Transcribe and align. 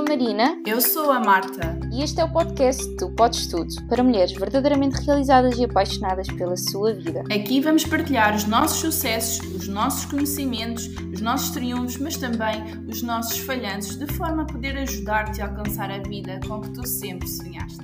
sou 0.00 0.06
a 0.06 0.16
Marina. 0.16 0.62
Eu 0.66 0.80
sou 0.80 1.10
a 1.10 1.20
Marta. 1.20 1.78
E 1.92 2.02
este 2.02 2.20
é 2.20 2.24
o 2.24 2.32
podcast 2.32 2.82
do 2.96 3.10
Podes 3.10 3.46
Tudo, 3.46 3.68
para 3.86 4.02
mulheres 4.02 4.32
verdadeiramente 4.32 4.98
realizadas 5.04 5.58
e 5.58 5.64
apaixonadas 5.64 6.26
pela 6.28 6.56
sua 6.56 6.94
vida. 6.94 7.20
Aqui 7.30 7.60
vamos 7.60 7.84
partilhar 7.84 8.34
os 8.34 8.44
nossos 8.44 8.80
sucessos, 8.80 9.46
os 9.54 9.68
nossos 9.68 10.06
conhecimentos, 10.06 10.86
os 11.12 11.20
nossos 11.20 11.50
triunfos, 11.50 11.98
mas 11.98 12.16
também 12.16 12.62
os 12.88 13.02
nossos 13.02 13.38
falhanços, 13.40 13.98
de 13.98 14.06
forma 14.14 14.42
a 14.42 14.46
poder 14.46 14.78
ajudar-te 14.78 15.42
a 15.42 15.48
alcançar 15.48 15.90
a 15.90 15.98
vida 15.98 16.40
com 16.48 16.60
que 16.60 16.70
tu 16.70 16.86
sempre 16.86 17.28
sonhaste. 17.28 17.80